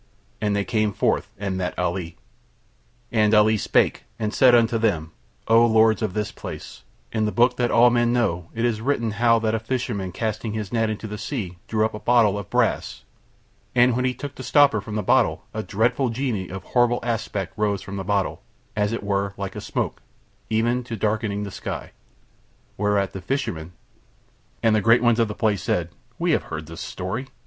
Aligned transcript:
And 0.41 0.55
they 0.55 0.65
came 0.65 0.93
forth 0.93 1.31
and 1.37 1.55
met 1.57 1.77
Ali. 1.77 2.17
And 3.11 3.35
Ali 3.35 3.55
spake 3.55 4.05
and 4.17 4.33
said 4.33 4.55
unto 4.55 4.79
them: 4.79 5.11
"O 5.47 5.63
lords 5.63 6.01
of 6.01 6.15
this 6.15 6.31
place; 6.31 6.81
in 7.11 7.25
the 7.25 7.31
book 7.31 7.55
that 7.57 7.69
all 7.69 7.91
men 7.91 8.11
know 8.11 8.49
it 8.55 8.65
is 8.65 8.81
written 8.81 9.11
how 9.11 9.37
that 9.37 9.53
a 9.53 9.59
fisherman 9.59 10.11
casting 10.11 10.53
his 10.53 10.73
net 10.73 10.89
into 10.89 11.05
the 11.05 11.19
sea 11.19 11.57
drew 11.67 11.85
up 11.85 11.93
a 11.93 11.99
bottle 11.99 12.39
of 12.39 12.49
brass, 12.49 13.03
and 13.75 13.95
when 13.95 14.03
he 14.03 14.15
took 14.15 14.33
the 14.33 14.41
stopper 14.41 14.81
from 14.81 14.95
the 14.95 15.03
bottle 15.03 15.45
a 15.53 15.61
dreadful 15.61 16.09
genie 16.09 16.49
of 16.49 16.63
horrible 16.63 17.01
aspect 17.03 17.53
rose 17.55 17.83
from 17.83 17.97
the 17.97 18.03
bottle, 18.03 18.41
as 18.75 18.93
it 18.93 19.03
were 19.03 19.35
like 19.37 19.55
a 19.55 19.61
smoke, 19.61 20.01
even 20.49 20.83
to 20.83 20.95
darkening 20.95 21.43
the 21.43 21.51
sky, 21.51 21.91
whereat 22.75 23.13
the 23.13 23.21
fisherman..." 23.21 23.71
And 24.63 24.75
the 24.75 24.81
great 24.81 25.03
ones 25.03 25.19
of 25.19 25.27
that 25.27 25.35
place 25.35 25.61
said: 25.61 25.89
"We 26.17 26.31
have 26.31 26.45
heard 26.45 26.65
the 26.65 26.75
story." 26.75 27.27